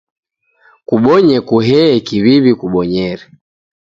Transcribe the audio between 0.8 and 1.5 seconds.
Kubonye